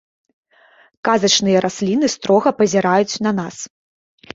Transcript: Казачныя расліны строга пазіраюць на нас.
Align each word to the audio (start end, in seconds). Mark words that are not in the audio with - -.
Казачныя 1.11 1.59
расліны 1.67 2.13
строга 2.17 2.49
пазіраюць 2.59 3.11
на 3.29 3.41
нас. 3.43 3.67